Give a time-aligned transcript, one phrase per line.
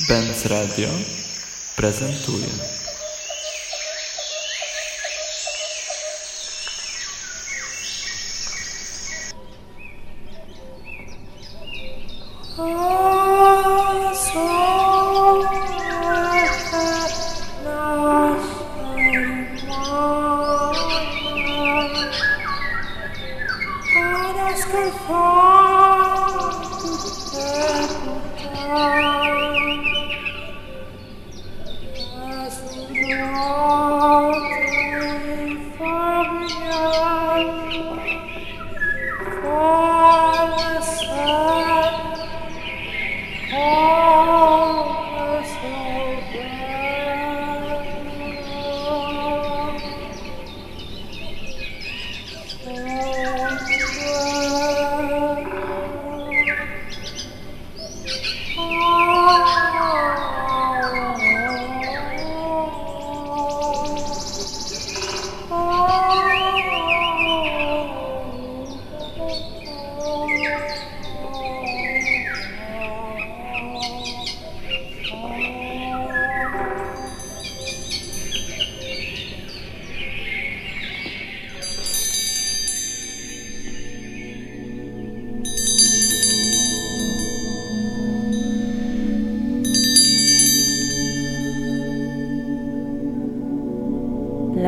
[0.00, 0.90] Benz Radio
[1.76, 2.83] prezentuje.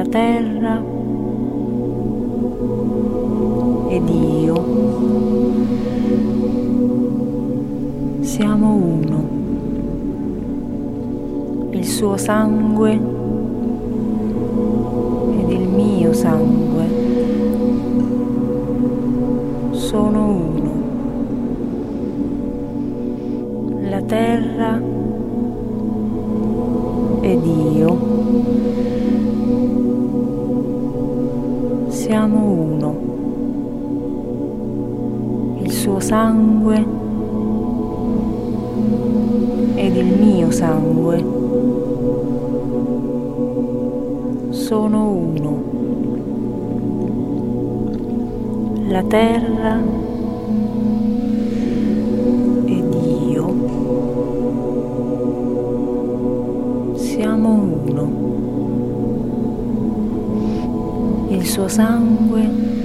[0.09, 0.83] Terra
[3.89, 4.55] ed io
[8.21, 9.25] siamo uno.
[11.71, 13.06] Il suo sangue
[36.07, 36.87] sangue
[39.75, 41.19] ed il mio sangue
[44.51, 45.63] sono uno.
[48.87, 49.83] La terra
[52.67, 52.95] ed
[53.29, 53.55] io
[56.95, 57.53] siamo
[57.85, 58.25] uno.
[61.31, 62.76] il suo sangue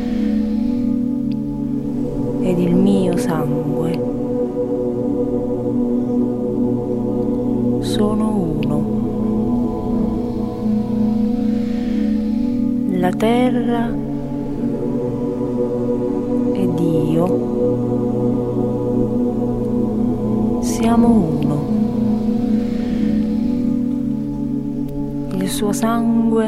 [25.71, 26.45] Suo sangue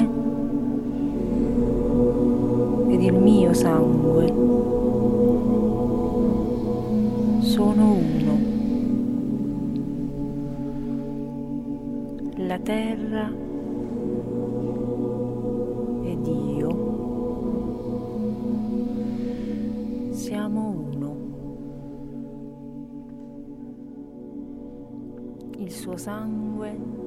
[2.90, 4.28] ed il mio sangue
[7.40, 8.38] sono uno.
[12.36, 13.32] La terra
[16.04, 16.72] ed io
[20.12, 21.16] siamo uno.
[25.60, 27.03] Il suo sangue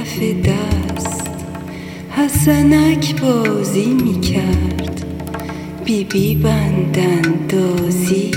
[0.00, 1.30] کف دست
[2.10, 5.04] حسنک بازی می کرد
[5.84, 8.30] بیبی بی بندن دازی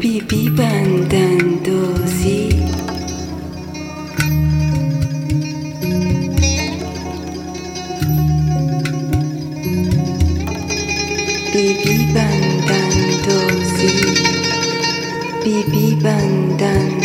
[0.00, 2.48] بیبی بی بندن دازی.
[11.52, 14.00] بیبی بندن دازی
[15.44, 17.03] بیبی بندن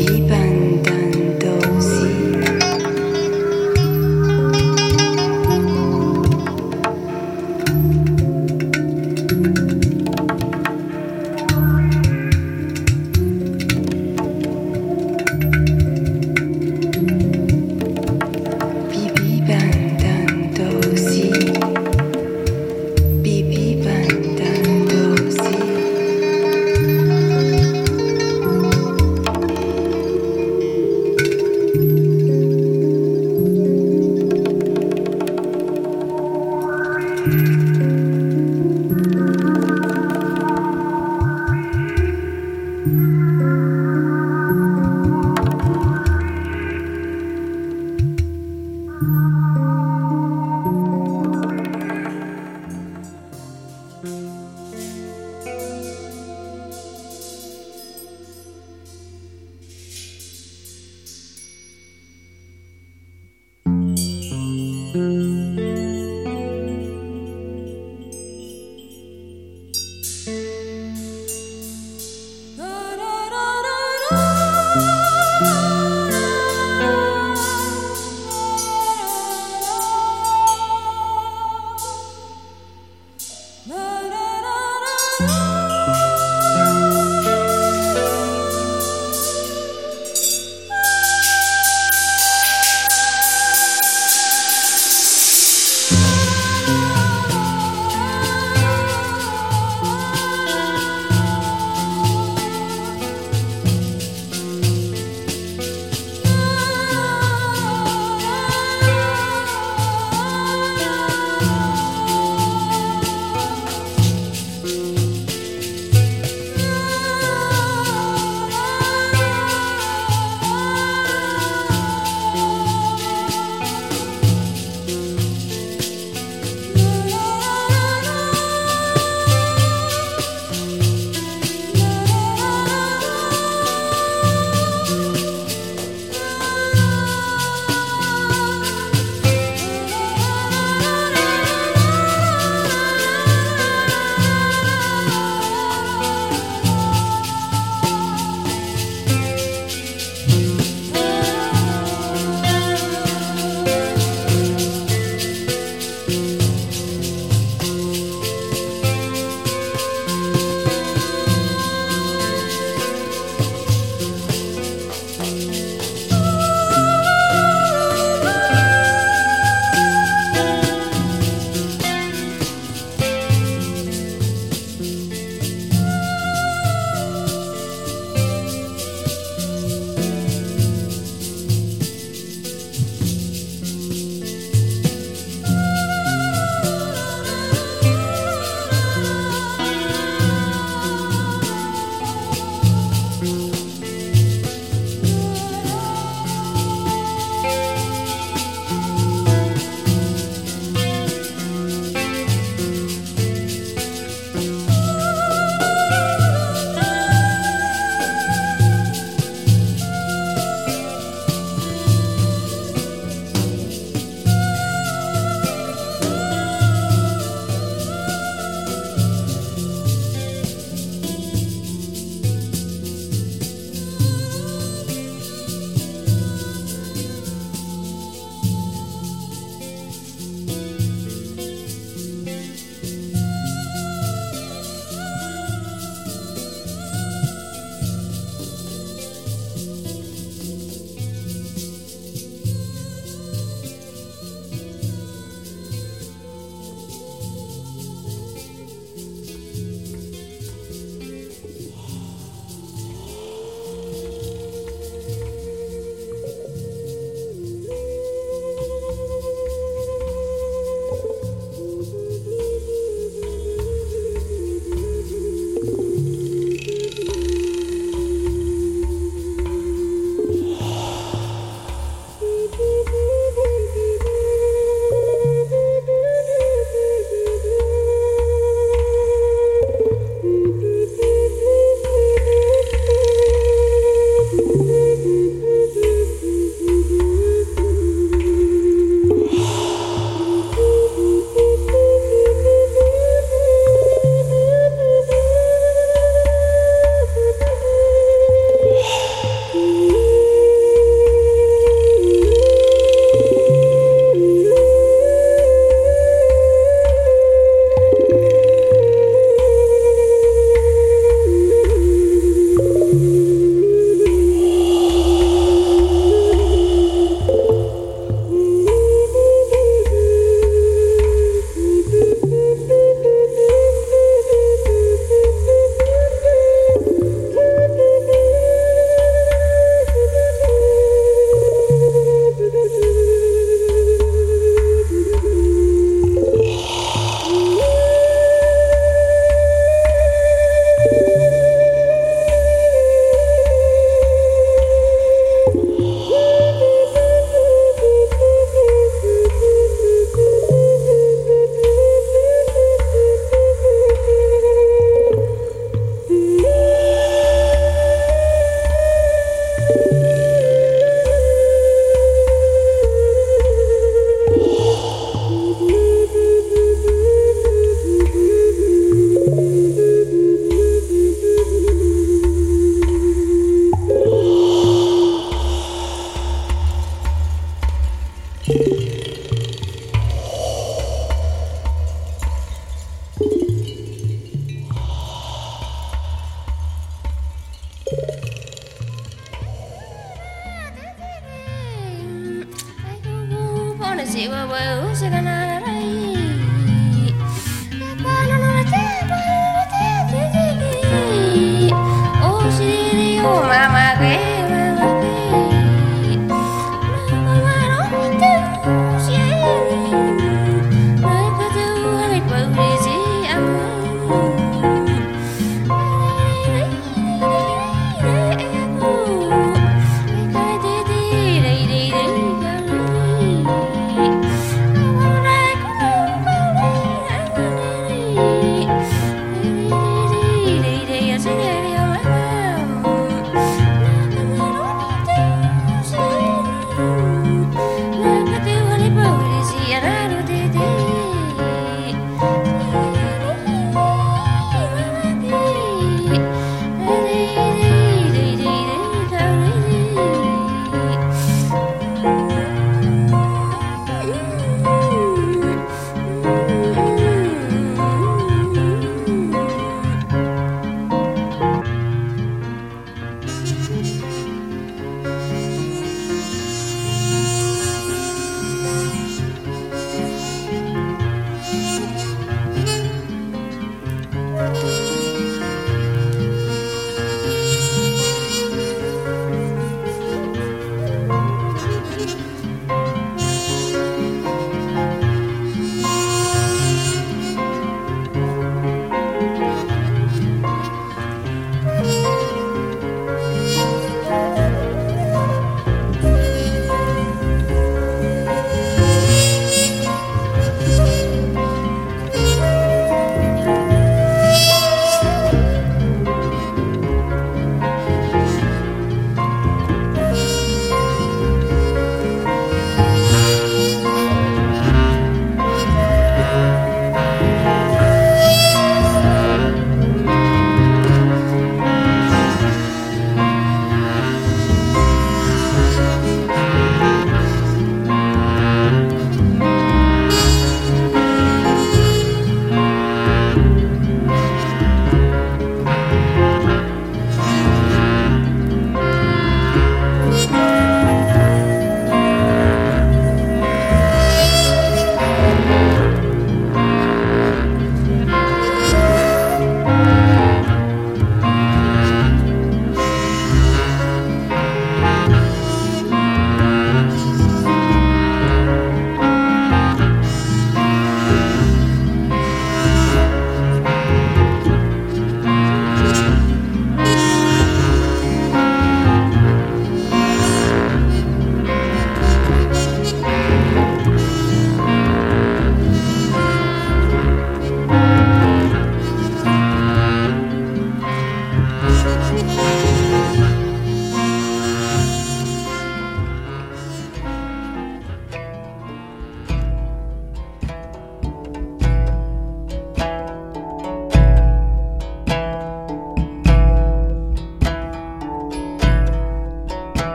[0.00, 0.49] 一半。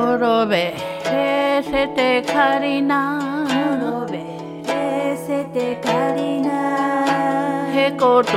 [0.00, 0.74] 転べ
[1.10, 3.44] れせてかりな。
[4.06, 4.18] 転べ
[4.72, 6.48] れせてかりな。
[7.70, 8.32] へこと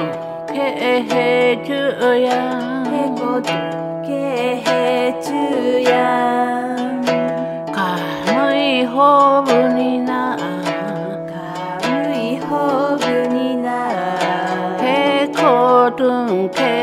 [0.51, 1.73] けへちゅ
[2.19, 3.47] やへこと
[4.05, 4.11] け
[4.61, 6.75] へちゅや
[7.71, 7.97] か
[8.27, 10.35] むいほぶにな。
[10.35, 11.31] か
[11.87, 13.71] むいほぶにな。
[14.81, 15.39] へこ
[15.95, 16.82] とんけ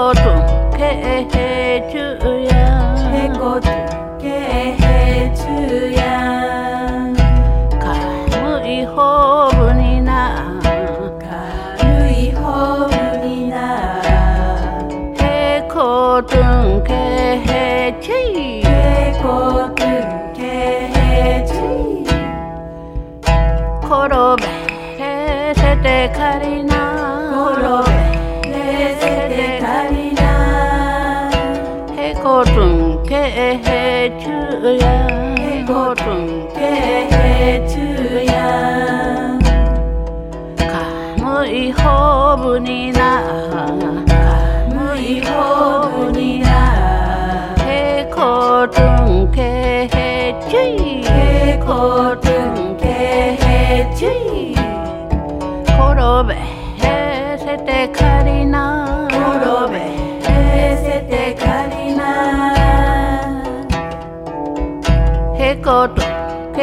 [0.00, 5.99] 어둡게 해주야 최고 듣게 해줘야
[33.20, 34.36] tun ke he chu
[34.80, 34.94] ya.
[35.38, 36.22] He ko tun
[36.56, 36.72] ke
[37.12, 37.26] he
[37.72, 37.86] chu
[38.32, 38.46] ya.
[40.56, 40.84] Ka
[41.20, 41.96] mu i ho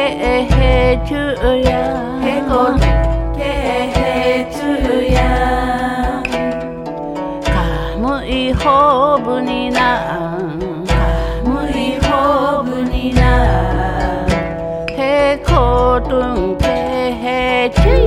[0.08, 0.68] ke he
[1.08, 1.22] chu
[1.64, 1.80] ya
[2.24, 3.00] he ko tun
[3.38, 3.50] ke
[3.96, 4.12] he
[4.54, 5.32] chu ya
[7.48, 7.64] ka
[8.04, 8.76] mu i ho
[9.26, 9.88] bu ni na
[11.48, 12.22] mu i ho
[12.68, 13.34] bu ni na
[15.00, 15.12] he
[15.50, 15.66] ko
[16.08, 16.78] tun ke
[17.26, 17.36] he
[17.80, 17.98] chi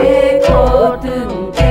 [0.00, 0.16] he
[0.48, 0.64] ko
[1.04, 1.28] tun
[1.60, 1.70] chi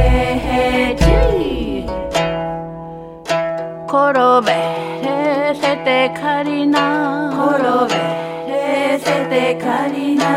[3.95, 4.61] koro be
[5.03, 5.19] he
[5.61, 6.87] se te karina
[7.37, 7.77] koro
[9.29, 10.33] be he se te karina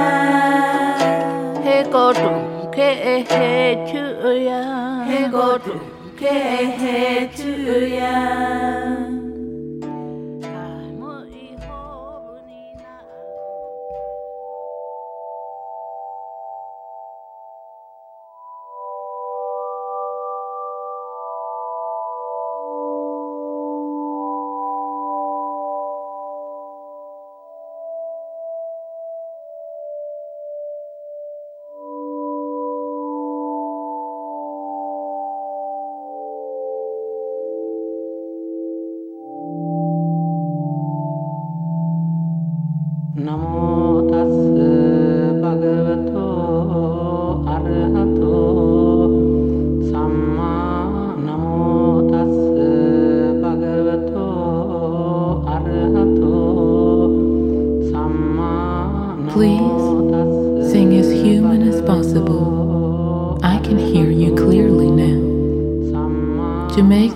[1.64, 2.88] he ko tun ke
[3.30, 4.04] he chu
[4.46, 4.60] ya
[5.04, 5.80] he ko tun
[6.16, 6.36] ke
[6.78, 9.11] he chu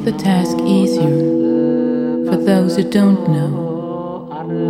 [0.06, 1.18] the task easier
[2.26, 4.28] for those who don't know.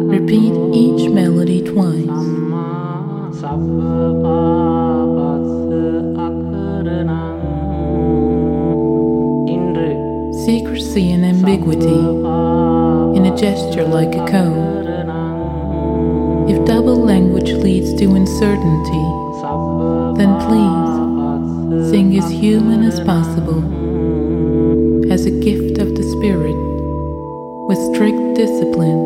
[0.09, 2.22] Repeat each melody twice.
[10.46, 12.01] Secrecy and ambiguity
[13.18, 14.87] in a gesture like a code.
[16.49, 19.05] If double language leads to uncertainty,
[20.16, 23.95] then please sing as human as possible
[25.26, 26.54] a gift of the Spirit
[27.66, 29.02] with strict discipline,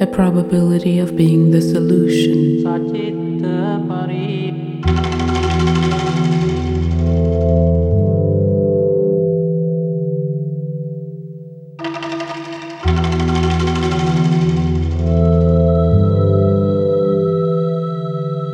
[0.00, 2.62] a probability of being the solution.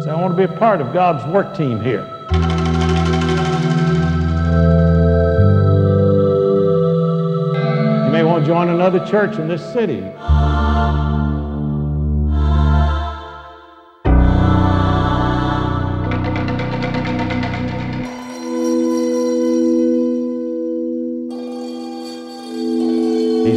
[0.03, 2.14] So I want to be a part of God's work team here.
[8.15, 9.97] May want to join another church in this city.
[9.97, 10.01] He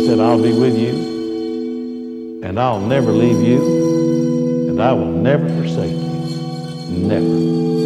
[0.08, 5.91] said, I'll be with you, and I'll never leave you, and I will never forsake
[5.91, 6.98] you.
[7.08, 7.77] Never.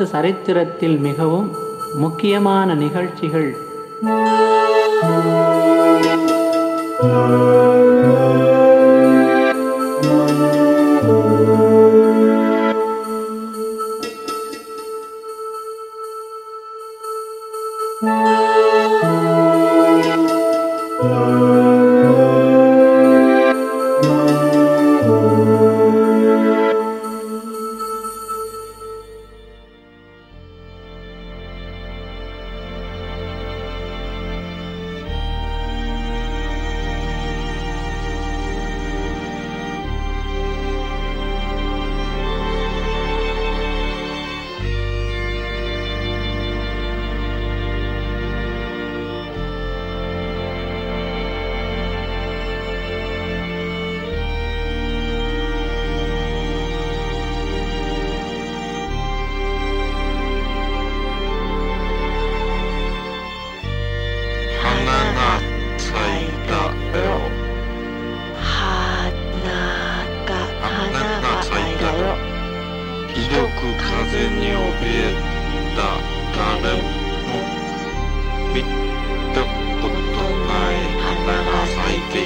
[0.00, 1.48] பௌத்த சரித்திரத்தில் மிகவும்
[1.94, 3.50] முக்கியமான நிகழ்ச்சிகள்.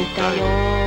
[0.05, 0.84] いたよ